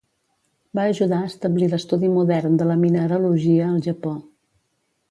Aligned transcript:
Va 0.79 0.85
ajudar 0.93 1.19
a 1.25 1.27
establir 1.33 1.67
l'estudi 1.75 2.11
modern 2.15 2.59
de 2.63 2.71
la 2.73 2.81
mineralogia 2.87 3.71
al 3.71 3.79
Japó. 3.91 4.21